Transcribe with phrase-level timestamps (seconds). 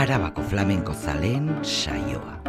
[0.00, 2.39] Arábaco flamenco zalén saioa.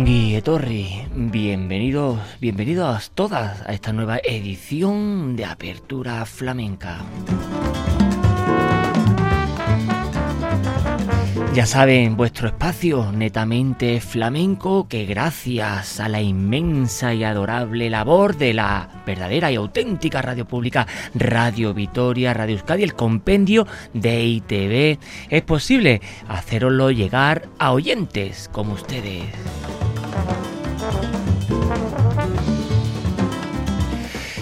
[0.00, 7.00] Ongi Etorri, bienvenidos, bienvenidos todas a esta nueva edición de Apertura Flamenca.
[11.52, 18.54] Ya saben, vuestro espacio netamente flamenco que gracias a la inmensa y adorable labor de
[18.54, 25.42] la verdadera y auténtica radio pública Radio Vitoria, Radio Euskadi, el compendio de ITV, es
[25.42, 29.26] posible haceroslo llegar a oyentes como ustedes.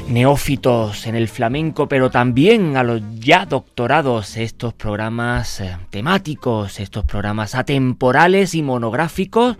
[0.08, 7.04] Neófitos en el flamenco, pero también a los ya doctorados estos programas eh, temáticos, estos
[7.04, 9.56] programas atemporales y monográficos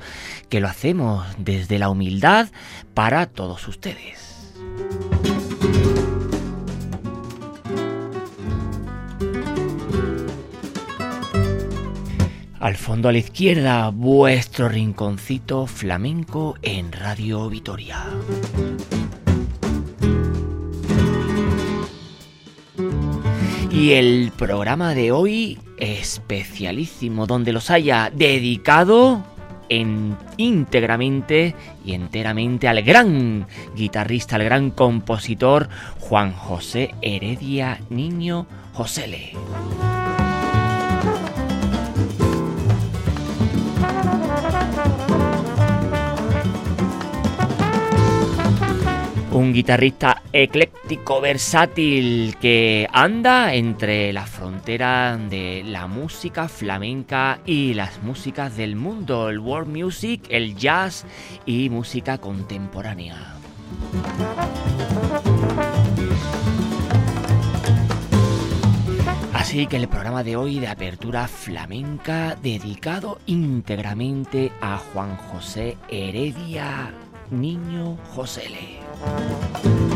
[0.49, 2.49] que lo hacemos desde la humildad
[2.95, 4.53] para todos ustedes.
[12.61, 18.05] Al fondo a la izquierda, vuestro rinconcito flamenco en Radio Vitoria.
[23.71, 29.23] Y el programa de hoy especialísimo, donde los haya dedicado
[29.69, 31.55] en, íntegramente
[31.85, 35.69] y enteramente al gran guitarrista, al gran compositor
[36.01, 39.35] Juan José Heredia Niño Josele.
[49.39, 58.03] Un guitarrista ecléctico, versátil, que anda entre la frontera de la música flamenca y las
[58.03, 61.05] músicas del mundo, el world music, el jazz
[61.47, 63.37] y música contemporánea.
[69.35, 76.93] Así que el programa de hoy de apertura flamenca dedicado íntegramente a Juan José Heredia
[77.31, 78.81] Niño Josele.
[79.05, 79.88] ame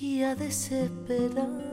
[0.00, 1.67] y a desesperar.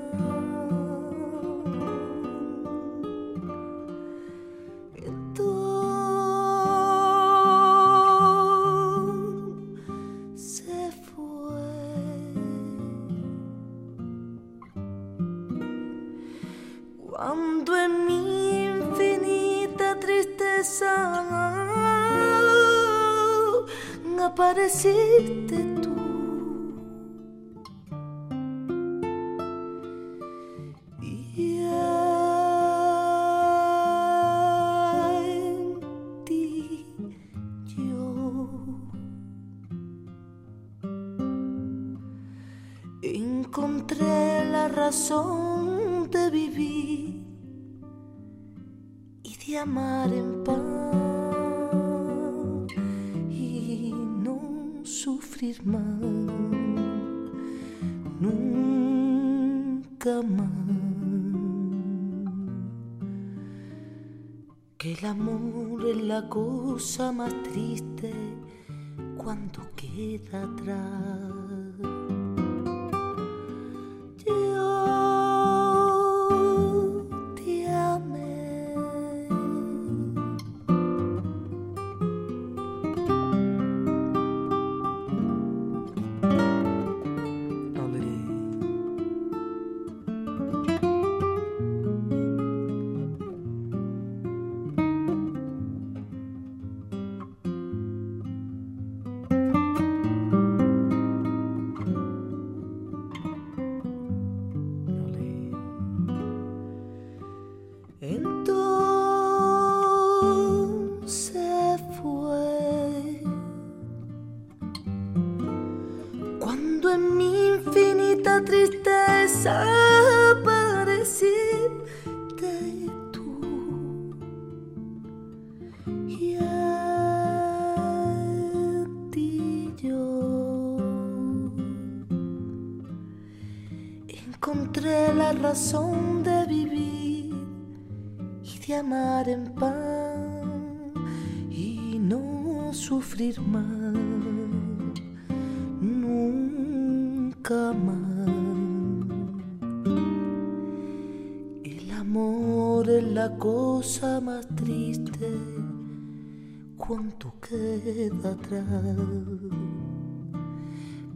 [66.76, 67.85] La cosa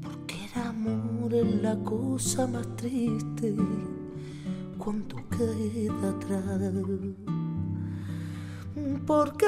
[0.01, 3.55] Porque el amor es la cosa más triste
[4.79, 6.73] cuando queda atrás.
[9.05, 9.45] Porque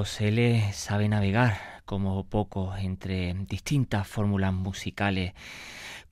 [0.00, 5.34] José le sabe navegar como pocos entre distintas fórmulas musicales,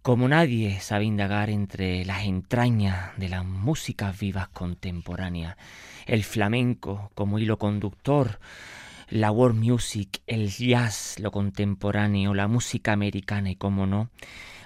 [0.03, 5.57] como nadie sabe indagar entre las entrañas de las músicas vivas contemporáneas,
[6.05, 8.41] el flamenco como hilo conductor,
[9.09, 14.11] la world music, el jazz, lo contemporáneo, la música americana y, como no,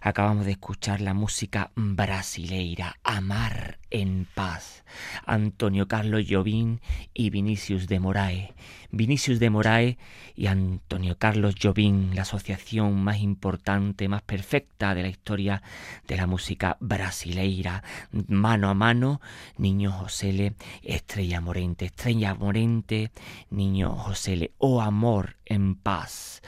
[0.03, 4.85] acabamos de escuchar la música brasileira, Amar en Paz,
[5.25, 6.81] Antonio Carlos Jobim
[7.15, 8.51] y Vinicius de Moraes.
[8.91, 9.97] Vinicius de Moraes
[10.35, 15.63] y Antonio Carlos Jobim, la asociación más importante, más perfecta de la historia
[16.09, 17.85] de la música brasileira.
[18.11, 19.21] Mano a mano,
[19.57, 23.13] Niño Josele, Estrella Morente, Estrella Morente,
[23.51, 26.43] Niño Josele, oh amor en paz.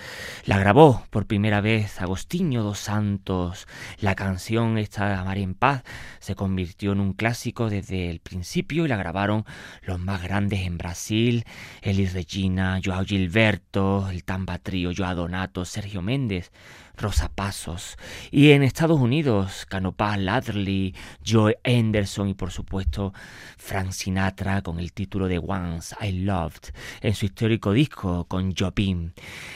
[0.45, 3.67] La grabó por primera vez Agostinho dos Santos.
[3.99, 5.83] La canción esta Amar en Paz
[6.19, 9.45] se convirtió en un clásico desde el principio y la grabaron
[9.83, 11.45] los más grandes en Brasil,
[11.83, 16.51] Elis Regina, Joao Gilberto, el Tamba Trio, Joao Donato, Sergio Méndez.
[16.97, 17.97] Rosa Pasos.
[18.31, 20.95] Y en Estados Unidos, Canopah Ladley,
[21.27, 23.13] Joe Anderson y por supuesto
[23.59, 29.13] Frank Sinatra con el título de Once I Loved en su histórico disco con Jobim.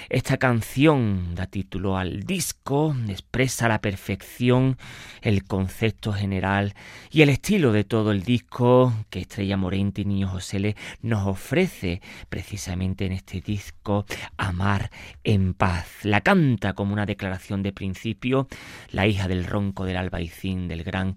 [0.09, 4.77] Esta canción da título al disco, expresa a la perfección
[5.23, 6.75] el concepto general
[7.11, 11.27] y el estilo de todo el disco que Estrella Morente y Niño José Le nos
[11.27, 14.91] ofrece precisamente en este disco Amar
[15.25, 15.87] en paz.
[16.03, 17.28] La canta como una declaración
[17.63, 18.49] de principio,
[18.91, 21.17] la hija del ronco del albaicín, del gran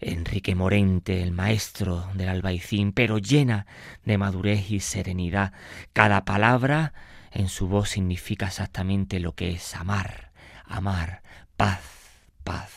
[0.00, 3.66] Enrique Morente, el maestro del albaicín, pero llena
[4.04, 5.52] de madurez y serenidad.
[5.92, 6.92] Cada palabra
[7.32, 10.32] en su voz significa exactamente lo que es amar,
[10.66, 11.22] amar,
[11.56, 11.80] paz,
[12.44, 12.70] paz.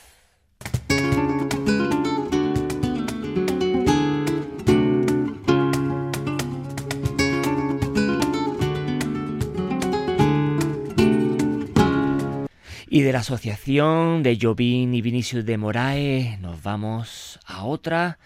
[12.98, 18.18] Y de la asociación de Jovín y Vinicius de Moraes nos vamos a otra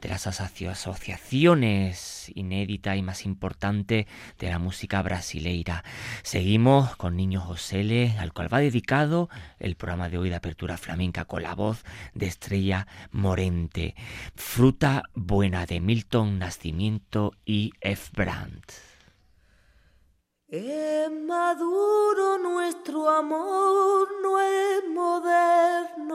[0.00, 4.06] de las asociaciones inédita y más importante
[4.38, 5.84] de la música brasileira.
[6.22, 11.26] Seguimos con Niño Josele, al cual va dedicado el programa de hoy de Apertura Flamenca
[11.26, 13.94] con la voz de Estrella Morente.
[14.34, 18.12] Fruta Buena de Milton Nacimiento y F.
[18.14, 18.95] Brandt.
[20.48, 26.06] Es maduro nuestro amor, no es moderno,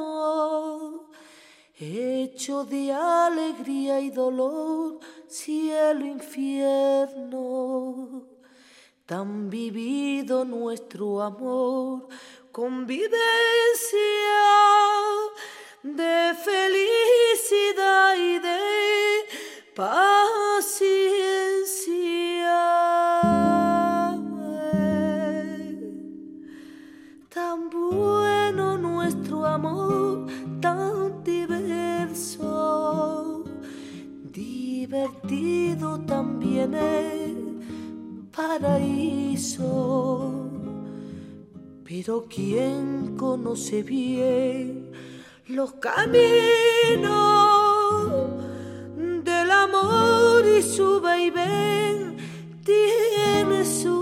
[1.77, 7.43] hecho de alegría y dolor, cielo, infierno.
[9.05, 12.07] Tan vivido nuestro amor,
[12.53, 13.19] convivencia
[15.83, 18.59] de felicidad y de
[19.75, 21.01] paciencia.
[27.81, 30.27] Bueno nuestro amor,
[30.59, 32.43] tan diverso,
[34.31, 37.33] divertido también es
[38.35, 39.71] paraíso.
[41.83, 44.91] Pero quien conoce bien
[45.47, 46.11] los caminos
[49.23, 52.17] del amor y su vaivén
[52.63, 54.00] tiene suerte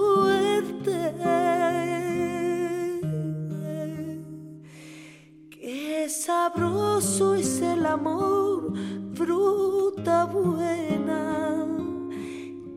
[6.29, 8.71] sabroso es el amor,
[9.15, 11.65] fruta buena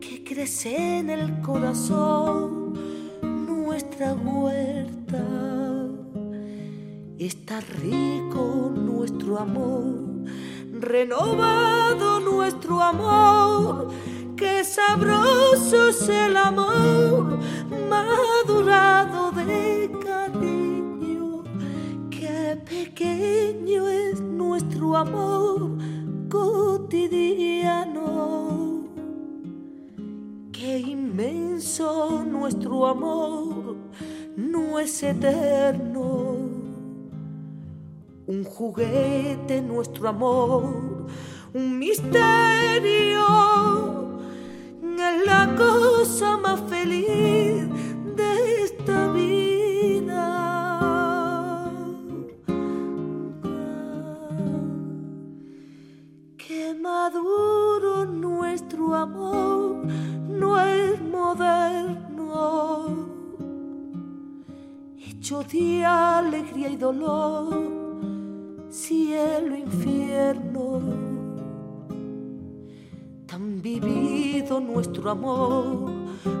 [0.01, 2.73] que crece en el corazón,
[3.21, 5.23] nuestra huerta.
[7.19, 10.01] Está rico nuestro amor,
[10.71, 13.89] renovado nuestro amor,
[14.35, 17.37] que sabroso es el amor,
[17.87, 19.91] madurado de
[22.93, 25.71] pequeño es nuestro amor
[26.29, 27.23] cotidiano.
[30.51, 33.77] Qué inmenso nuestro amor
[34.35, 36.37] no es eterno.
[38.27, 41.07] Un juguete nuestro amor,
[41.53, 43.23] un misterio.
[44.83, 47.52] Es la cosa más feliz
[59.03, 59.85] amor,
[60.27, 62.87] no es moderno,
[64.97, 67.49] hecho de alegría y dolor,
[68.69, 70.81] cielo, infierno.
[73.27, 75.91] Tan vivido nuestro amor,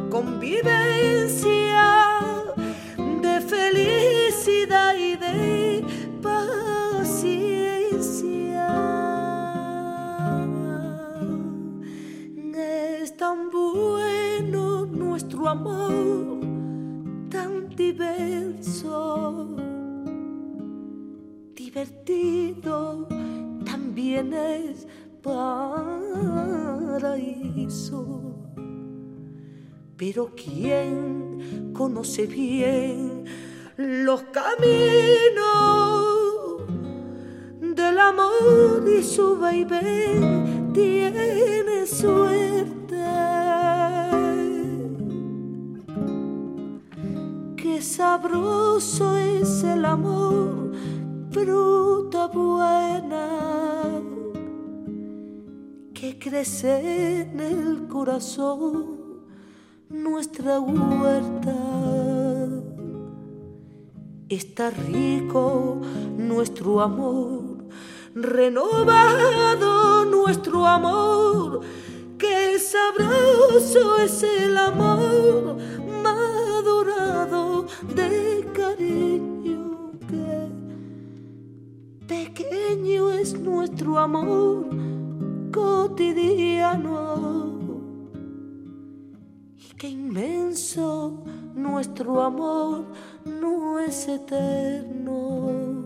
[0.09, 1.83] convivencia
[3.21, 5.62] de felicidad y de
[15.53, 16.41] amor,
[17.29, 19.55] tan diverso,
[21.55, 23.07] divertido
[23.63, 24.87] también es
[25.21, 25.93] paraíso.
[29.95, 33.25] Pero ¿quién conoce bien
[33.77, 35.37] los caminos
[37.61, 42.82] del amor y su vaivén tiene suerte?
[47.83, 50.71] Sabroso es el amor,
[51.31, 53.27] fruta buena
[55.93, 59.23] que crece en el corazón,
[59.89, 61.55] nuestra huerta.
[64.29, 65.81] Está rico
[66.17, 67.67] nuestro amor,
[68.15, 71.59] renovado nuestro amor,
[72.17, 75.57] que sabroso es el amor
[77.23, 80.49] de cariño que
[82.05, 84.65] pequeño es nuestro amor
[85.53, 86.91] cotidiano.
[89.57, 91.23] Y qué inmenso
[91.55, 92.83] nuestro amor
[93.25, 95.85] no es eterno.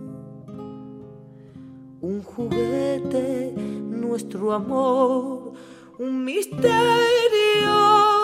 [2.02, 5.54] Un juguete nuestro amor
[6.00, 8.17] un misterio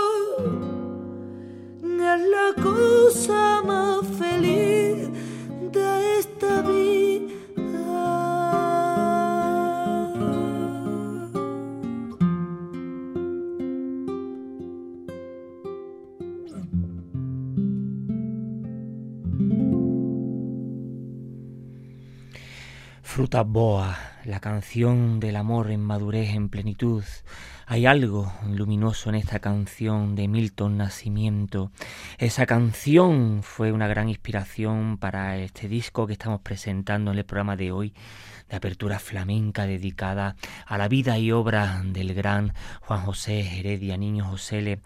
[2.15, 5.09] es la cosa más feliz
[5.71, 7.33] de esta vida.
[23.01, 27.03] Fruta Boa, la canción del amor en madurez, en plenitud,
[27.65, 31.71] hay algo luminoso en esta canción de Milton Nacimiento.
[32.17, 37.55] Esa canción fue una gran inspiración para este disco que estamos presentando en el programa
[37.55, 37.93] de hoy,
[38.49, 44.25] de apertura flamenca dedicada a la vida y obra del gran Juan José Heredia, Niño
[44.25, 44.79] José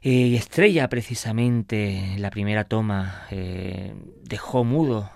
[0.00, 5.10] eh, Estrella precisamente la primera toma eh, dejó mudo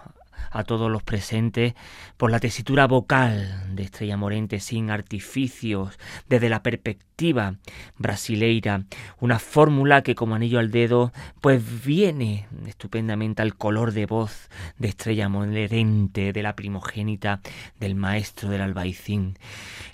[0.52, 1.74] a todos los presentes
[2.16, 7.56] por la tesitura vocal de Estrella Morente sin artificios, desde la perspectiva
[7.98, 8.84] brasileira,
[9.20, 14.88] una fórmula que como anillo al dedo pues viene estupendamente al color de voz de
[14.88, 17.40] Estrella Morente, de la primogénita
[17.80, 19.38] del maestro del albaicín,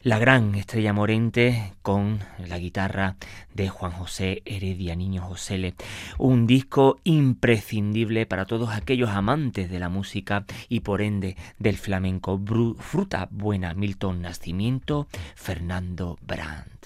[0.02, 3.16] la gran Estrella Morente con la guitarra
[3.58, 5.74] de Juan José Heredia Niño José
[6.16, 12.40] un disco imprescindible para todos aquellos amantes de la música y por ende del flamenco.
[12.78, 16.77] fruta buena, Milton Nacimiento, Fernando Brandt.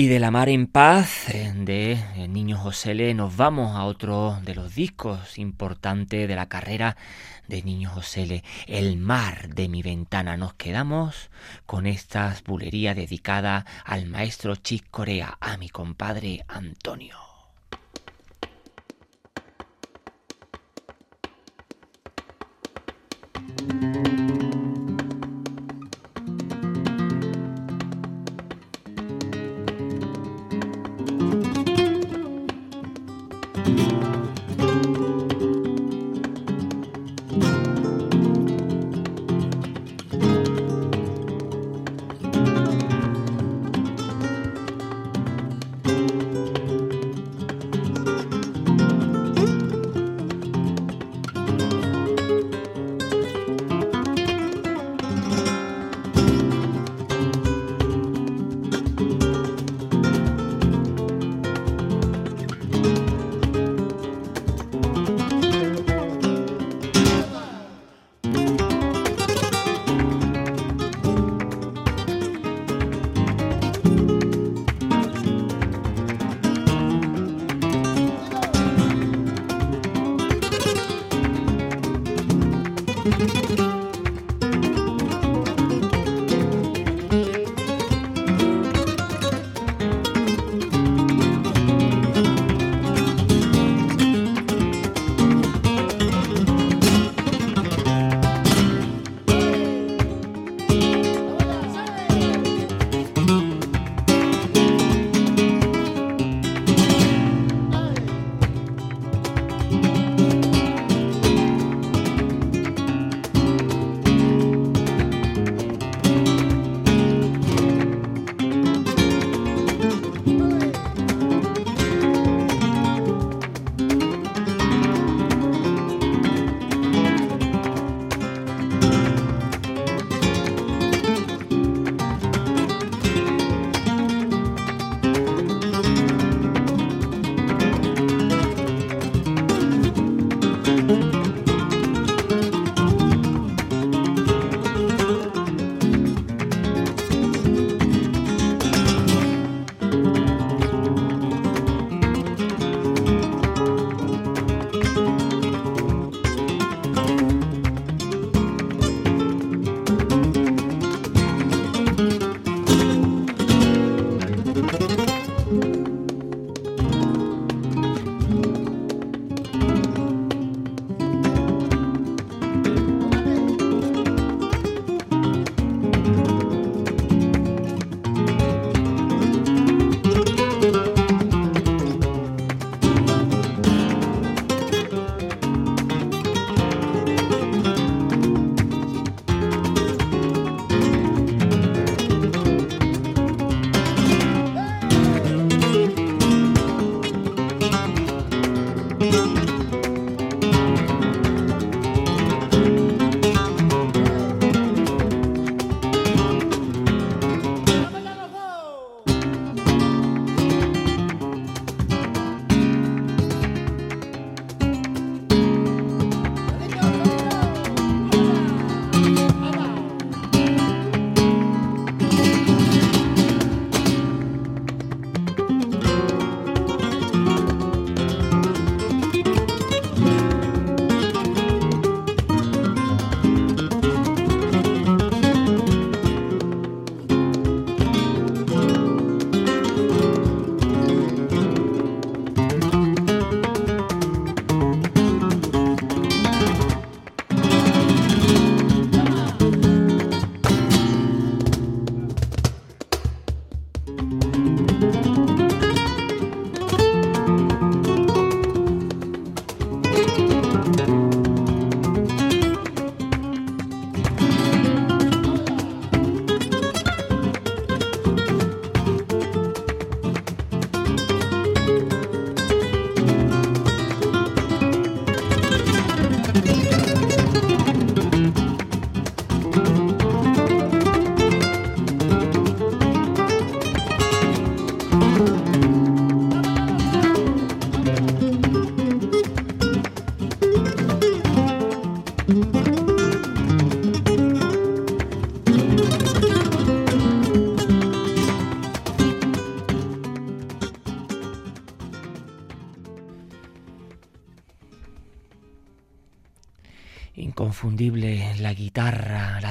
[0.00, 3.84] Y de La Mar en Paz eh, de eh, Niño José Le nos vamos a
[3.84, 6.96] otro de los discos importantes de la carrera
[7.48, 10.38] de Niño José Le, El Mar de mi ventana.
[10.38, 11.28] Nos quedamos
[11.66, 17.18] con esta bulería dedicada al maestro Chick Corea, a mi compadre Antonio.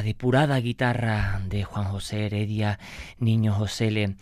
[0.10, 2.80] Depurada guitarra de Juan José Heredia,
[3.20, 4.16] Niño José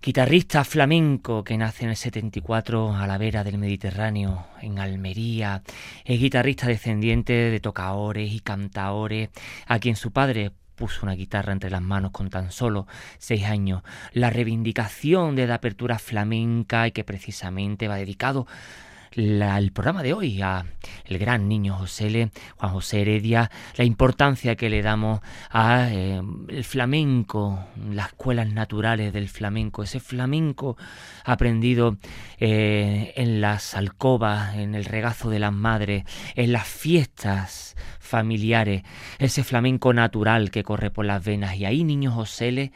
[0.00, 5.64] guitarrista flamenco que nace en el 74 a la vera del Mediterráneo, en Almería,
[6.04, 9.30] es guitarrista descendiente de tocaores y cantaores,
[9.66, 12.86] a quien su padre puso una guitarra entre las manos con tan solo
[13.18, 13.82] seis años.
[14.12, 18.46] La reivindicación de la apertura flamenca y que precisamente va dedicado
[19.16, 20.64] el programa de hoy a
[21.06, 26.20] el gran niño José Le, Juan José Heredia, la importancia que le damos a eh,
[26.48, 30.76] el flamenco, las escuelas naturales del flamenco, ese flamenco
[31.24, 31.96] aprendido
[32.38, 38.82] eh, en las alcobas, en el regazo de las madres, en las fiestas familiares,
[39.18, 41.56] ese flamenco natural que corre por las venas.
[41.56, 42.72] Y ahí niño José Le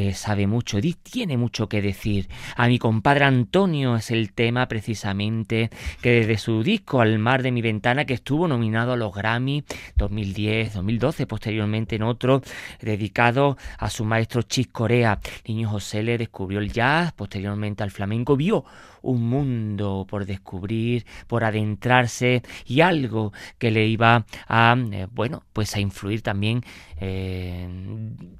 [0.00, 2.28] eh, sabe mucho, tiene mucho que decir.
[2.54, 7.50] A mi compadre Antonio es el tema precisamente que desde su disco Al mar de
[7.50, 9.64] mi ventana, que estuvo nominado a los Grammy
[9.96, 12.42] 2010, 2012, posteriormente en otro
[12.80, 15.18] dedicado a su maestro Chis Corea.
[15.48, 18.64] Niño José le descubrió el jazz, posteriormente al flamenco, vio
[19.02, 25.74] un mundo por descubrir, por adentrarse y algo que le iba a, eh, bueno, pues
[25.74, 26.62] a influir también
[27.00, 27.68] eh,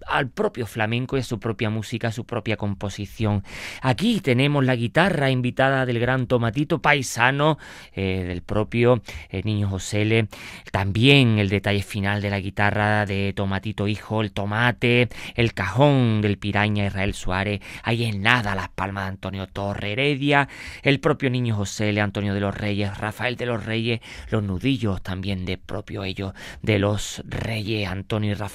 [0.07, 3.45] al propio flamenco y a su propia música, a su propia composición.
[3.83, 7.59] Aquí tenemos la guitarra invitada del gran Tomatito Paisano,
[7.93, 9.03] eh, del propio
[9.45, 9.99] Niño José
[10.73, 16.39] también el detalle final de la guitarra de Tomatito Hijo, el tomate, el cajón del
[16.39, 20.49] piraña Israel Suárez, ahí en nada las palmas de Antonio Torre Heredia,
[20.83, 25.03] el propio niño José, el Antonio de los Reyes, Rafael de los Reyes, los nudillos
[25.03, 28.48] también de propio ellos, de los Reyes, Antonio y Rafael,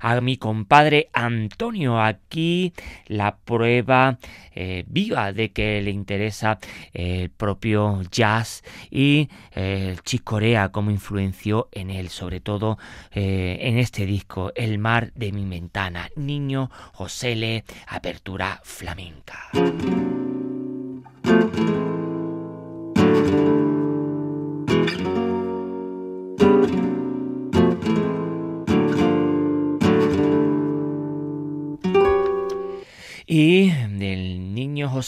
[0.00, 2.72] a mi compadre Antonio, aquí
[3.06, 4.18] la prueba
[4.54, 6.58] eh, viva de que le interesa
[6.92, 12.78] el propio jazz y eh, el Chicorea como influenció en él, sobre todo
[13.12, 19.50] eh, en este disco, El mar de mi ventana, Niño José Le, apertura flamenca.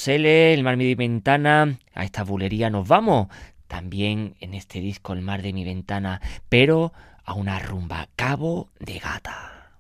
[0.07, 3.29] El mar de mi ventana, a esta bulería nos vamos.
[3.67, 6.93] También en este disco El mar de mi ventana, pero
[7.25, 9.73] a una rumba Cabo de Gata.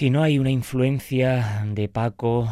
[0.00, 2.48] Si no hay una influencia de Paco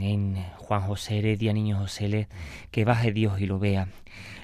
[0.00, 2.28] en Juan José Heredia, Niño José,
[2.70, 3.88] que baje Dios y lo vea.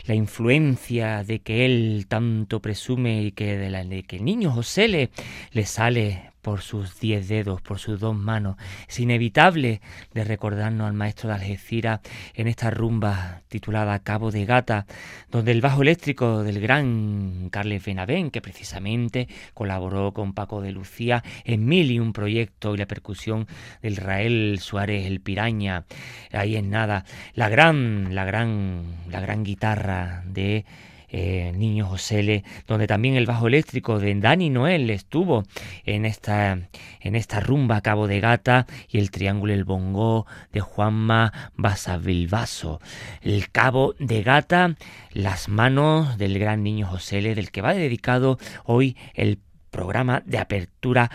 [0.07, 4.53] La influencia de que él tanto presume y que de, la, de que el niño
[4.53, 5.11] José le,
[5.53, 8.57] le sale por sus diez dedos, por sus dos manos.
[8.89, 9.81] Es inevitable
[10.13, 12.01] de recordarnos al maestro de Algeciras
[12.35, 14.87] en esta rumba titulada Cabo de Gata,
[15.31, 21.23] donde el bajo eléctrico del gran Carles Benavén, que precisamente colaboró con Paco de Lucía
[21.45, 23.47] en mil y un proyectos y la percusión
[23.83, 25.85] del Israel Suárez el Piraña,
[26.33, 30.65] ahí es nada, la gran, la gran, la gran guitarra de
[31.11, 35.45] eh, Niño José, donde también el bajo eléctrico de Dani Noel estuvo
[35.85, 36.59] en esta,
[37.01, 42.81] en esta rumba Cabo de Gata y el triángulo El Bongo de Juanma Basavilbaso.
[43.23, 44.77] El Cabo de Gata,
[45.13, 49.39] las manos del gran Niño José, del que va dedicado hoy el
[49.71, 51.11] programa de apertura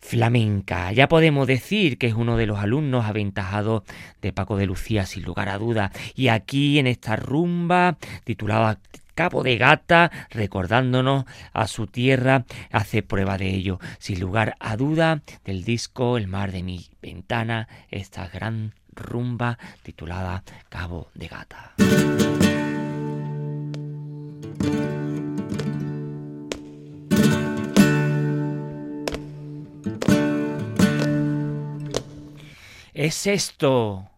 [0.00, 0.92] flamenca.
[0.92, 3.82] Ya podemos decir que es uno de los alumnos aventajados
[4.20, 5.92] de Paco de Lucía, sin lugar a duda.
[6.14, 8.78] Y aquí en esta rumba titulada
[9.20, 13.78] Cabo de Gata, recordándonos a su tierra, hace prueba de ello.
[13.98, 20.42] Sin lugar a duda, del disco El mar de mi ventana, esta gran rumba titulada
[20.70, 21.74] Cabo de Gata.
[32.94, 34.08] ¿Es esto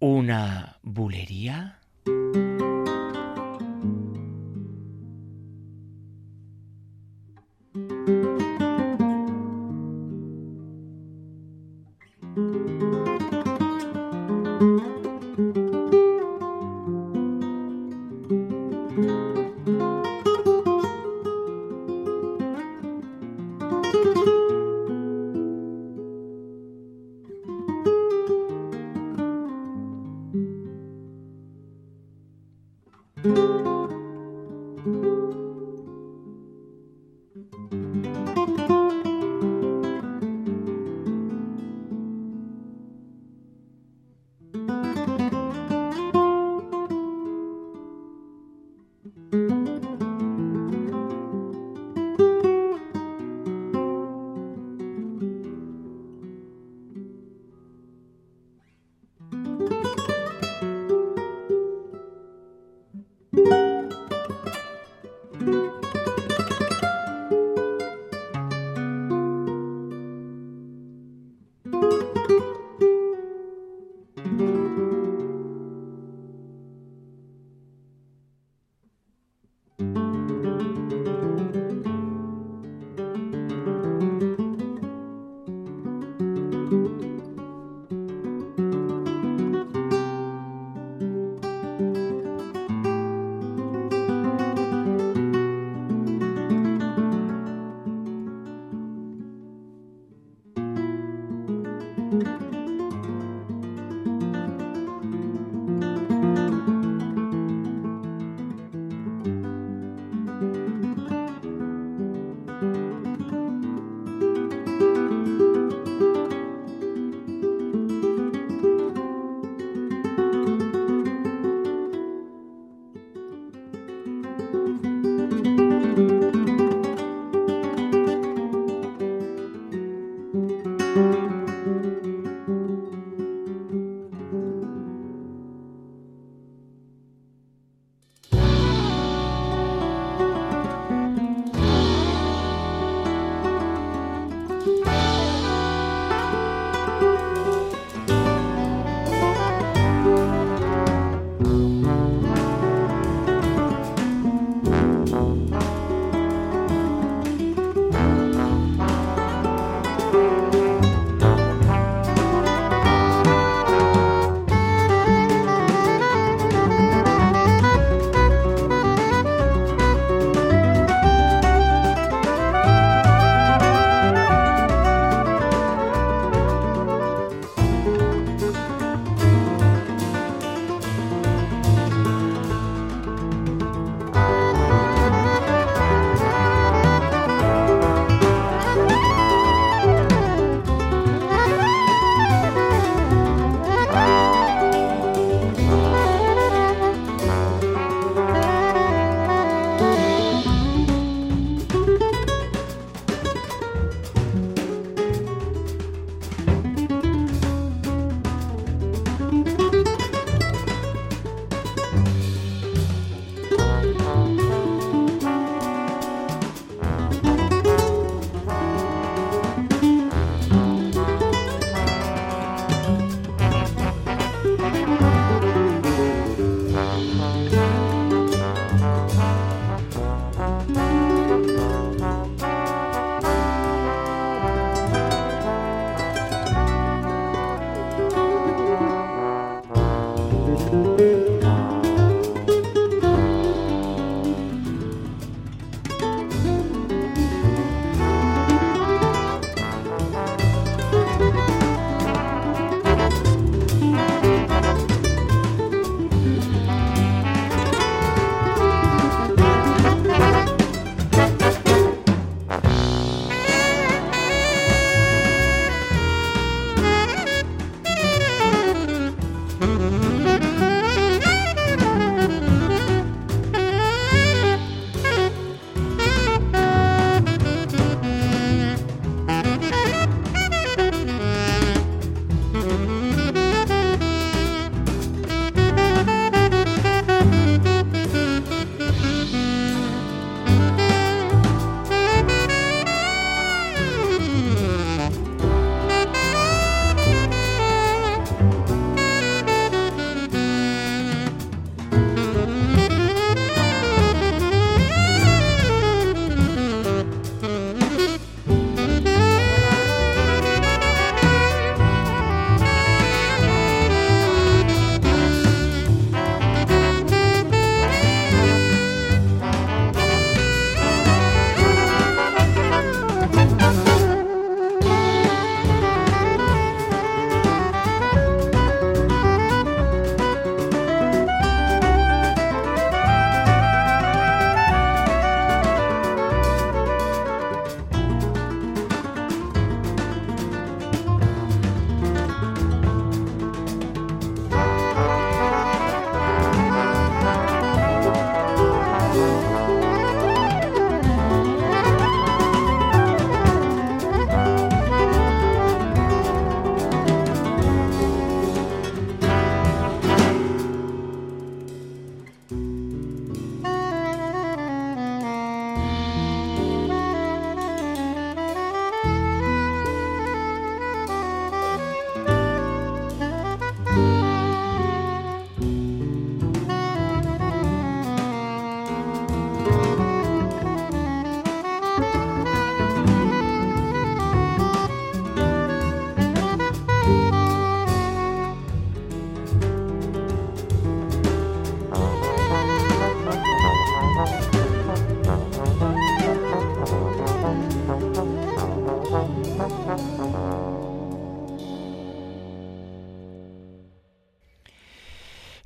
[0.00, 1.78] una bulería?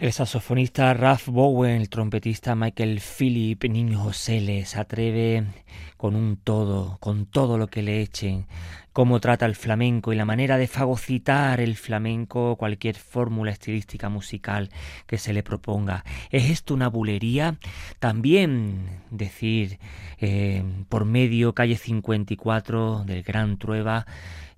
[0.09, 5.45] El saxofonista Ralph Bowen, el trompetista Michael Philip, Niño José les atreve
[5.99, 8.47] con un todo, con todo lo que le echen,
[8.93, 14.71] cómo trata el flamenco y la manera de fagocitar el flamenco cualquier fórmula estilística musical
[15.07, 16.05] que se le proponga.
[16.31, 17.57] ¿Es esto una bulería?
[17.99, 19.79] También decir
[20.21, 24.07] eh, por medio calle 54 del Gran Trueba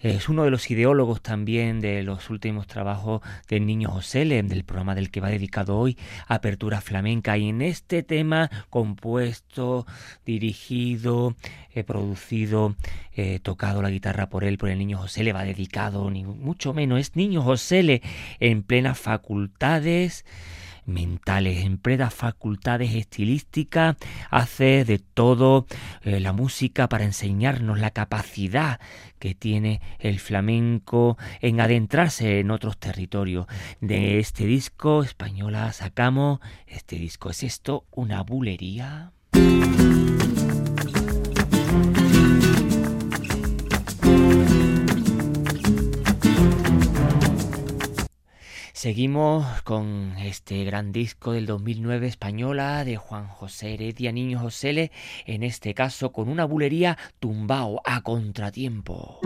[0.00, 4.94] es uno de los ideólogos también de los últimos trabajos del Niño José, del programa
[4.94, 7.36] del que va dedicado hoy, Apertura Flamenca.
[7.36, 9.86] Y en este tema compuesto,
[10.24, 11.36] dirigido,
[11.74, 12.76] eh, producido,
[13.14, 16.74] eh, tocado la guitarra por él, por el Niño José, le va dedicado, ni mucho
[16.74, 18.02] menos, es Niño José
[18.40, 20.24] en plenas facultades
[20.90, 23.96] mentales, en plenas facultades estilísticas,
[24.30, 25.66] hace de todo
[26.02, 28.80] eh, la música para enseñarnos la capacidad
[29.18, 33.46] que tiene el flamenco en adentrarse en otros territorios.
[33.80, 37.30] De este disco española sacamos este disco.
[37.30, 39.12] ¿Es esto una bulería?
[48.80, 54.90] Seguimos con este gran disco del 2009 española de Juan José Heredia Niño Josele,
[55.26, 59.20] en este caso con una bulería tumbao a contratiempo.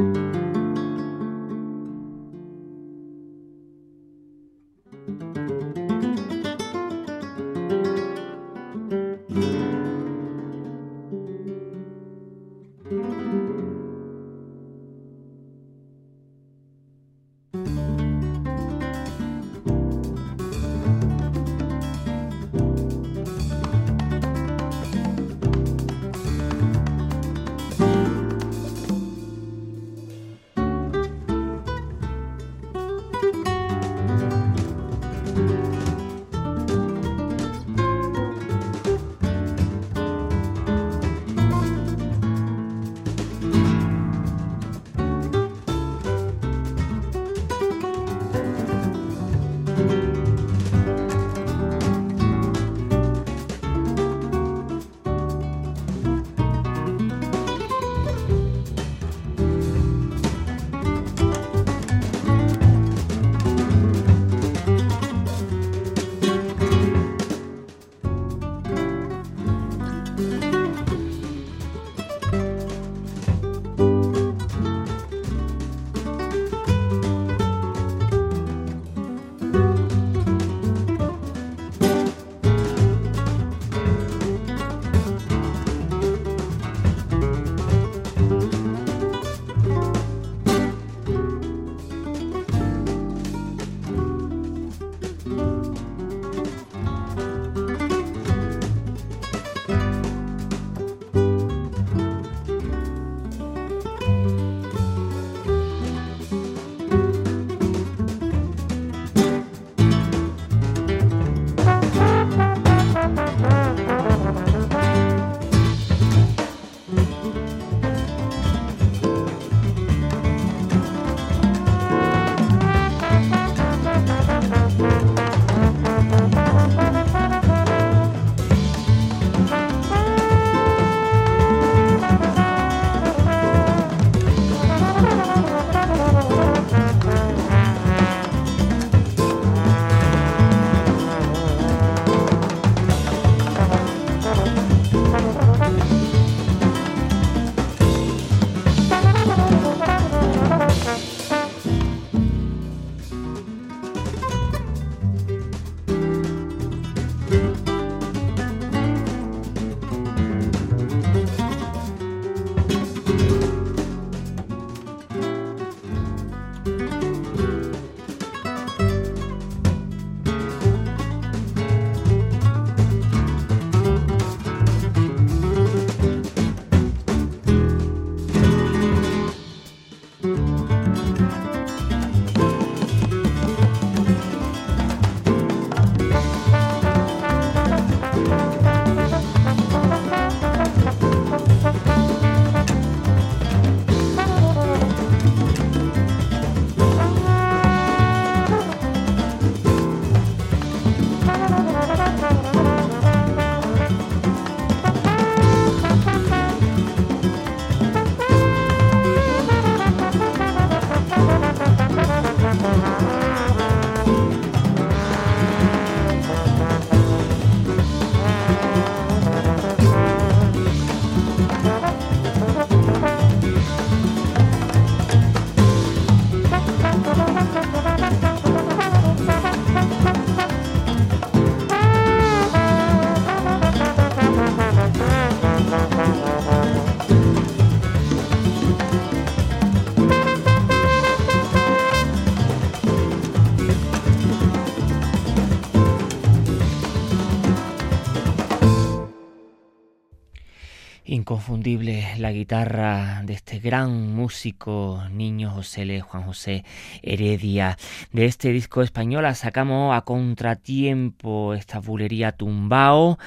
[251.54, 256.64] La guitarra de este gran músico niño José Le, Juan José
[257.00, 257.78] Heredia.
[258.10, 263.20] De este disco español sacamos a contratiempo esta bulería tumbao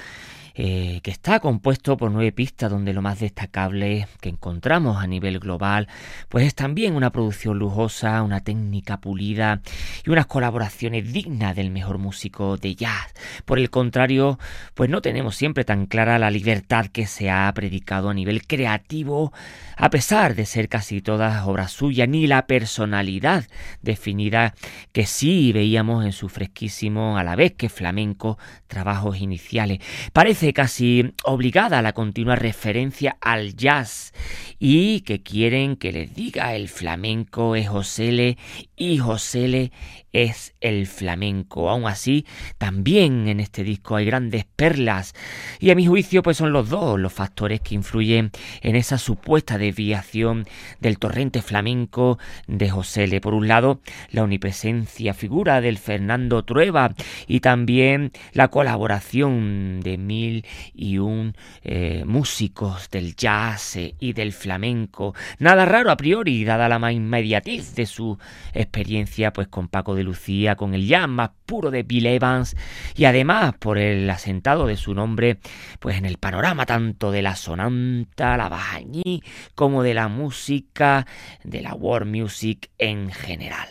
[0.60, 5.38] eh, que está compuesto por nueve pistas donde lo más destacable que encontramos a nivel
[5.38, 5.88] global
[6.30, 9.62] pues es también una producción lujosa, una técnica pulida
[10.04, 13.14] y unas colaboraciones dignas del mejor músico de jazz.
[13.46, 14.40] Por el contrario,
[14.74, 19.34] pues no tenemos siempre tan clara la libertad que se ha predicado a nivel creativo,
[19.76, 23.46] a pesar de ser casi todas obras suyas, ni la personalidad
[23.84, 24.56] definida
[24.92, 29.80] que sí veíamos en su fresquísimo, a la vez que flamenco, trabajos iniciales.
[30.14, 34.14] Parece casi obligada la continua referencia al jazz
[34.60, 38.38] y que quieren que les diga el flamenco es Josele
[38.76, 39.72] y Josele
[40.18, 41.70] es el flamenco.
[41.70, 42.26] Aún así,
[42.58, 45.14] también en este disco hay grandes perlas
[45.60, 49.60] y a mi juicio pues son los dos los factores que influyen en esa supuesta
[49.60, 50.48] desviación
[50.80, 53.22] del torrente flamenco de Josele.
[53.22, 56.96] Por un lado, la omnipresencia figura del Fernando Trueba
[57.28, 65.14] y también la colaboración de mil y un eh, músicos del jazz y del flamenco.
[65.38, 68.18] Nada raro a priori, dada la inmediatez de su
[68.54, 72.56] experiencia pues con Paco de Lucía, con el jazz más puro de Bill Evans
[72.96, 75.38] y además por el asentado de su nombre
[75.80, 79.22] pues en el panorama tanto de la sonanta, la bajañí
[79.54, 81.06] como de la música,
[81.44, 83.68] de la world music en general.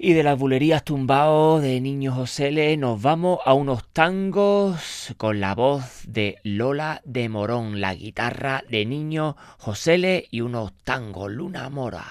[0.00, 5.56] Y de las bulerías tumbados de Niño Josele nos vamos a unos tangos con la
[5.56, 12.04] voz de Lola de Morón, la guitarra de Niño Josele y unos tangos Luna Mora.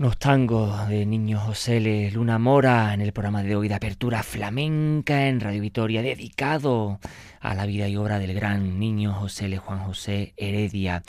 [0.00, 5.28] Unos tangos de Niño José Luna Mora en el programa de hoy de apertura flamenca
[5.28, 6.98] en Radio Vitoria dedicado
[7.38, 9.58] a la vida y obra del gran niño José L.
[9.58, 11.02] Juan José Heredia.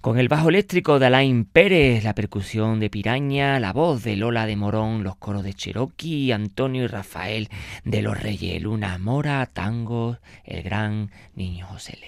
[0.00, 4.46] Con el bajo eléctrico de Alain Pérez, la percusión de Piraña, la voz de Lola
[4.46, 7.48] de Morón, los coros de Cherokee, Antonio y Rafael
[7.82, 11.98] de los Reyes, Luna Mora, tangos, el gran niño José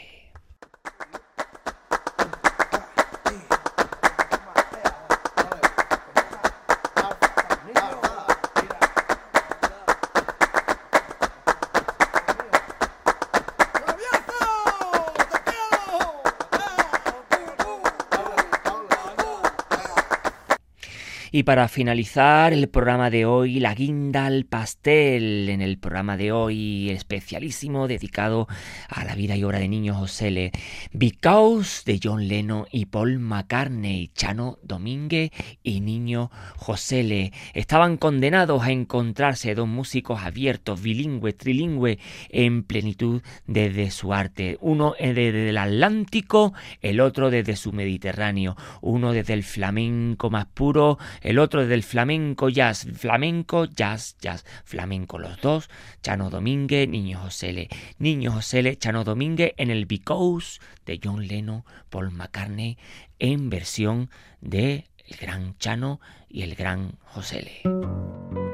[21.40, 26.32] Y para finalizar el programa de hoy, la guinda al pastel, en el programa de
[26.32, 28.46] hoy especialísimo dedicado
[28.90, 30.52] a la vida y obra de Niño José.
[31.00, 35.30] Because de John Leno y Paul McCartney, Chano Domínguez
[35.62, 37.32] y Niño José Le.
[37.54, 41.96] Estaban condenados a encontrarse dos músicos abiertos, bilingües, trilingües,
[42.28, 44.58] en plenitud desde su arte.
[44.60, 48.54] Uno desde el Atlántico, el otro desde su Mediterráneo.
[48.82, 55.18] Uno desde el flamenco más puro, el otro del flamenco jazz, flamenco jazz, jazz, flamenco
[55.18, 55.70] los dos,
[56.02, 60.60] Chano Domínguez, Niño José Le, Niño José Le, Chano Domínguez en el Because
[60.90, 62.76] de John Leno, Paul McCartney
[63.20, 64.10] en versión
[64.40, 68.49] de el gran Chano y el gran José Le.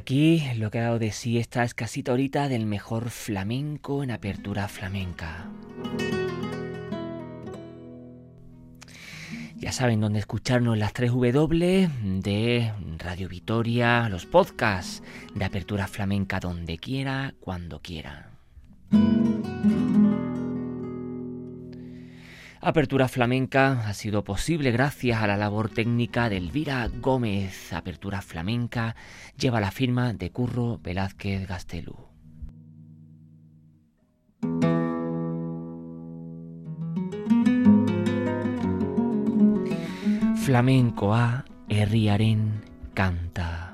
[0.00, 4.66] Aquí lo que ha dado de sí esta escasita horita del mejor flamenco en apertura
[4.66, 5.50] flamenca.
[9.56, 11.90] Ya saben dónde escucharnos las 3 W
[12.22, 15.02] de Radio Vitoria, los podcasts
[15.34, 18.30] de apertura flamenca donde quiera, cuando quiera.
[22.62, 27.72] Apertura Flamenca ha sido posible gracias a la labor técnica de Elvira Gómez.
[27.72, 28.96] Apertura Flamenca
[29.34, 31.96] lleva la firma de Curro Velázquez Gastelú.
[40.36, 42.60] Flamencoa herriaren
[42.92, 43.69] canta.